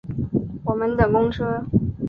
[0.63, 1.63] 我们等公车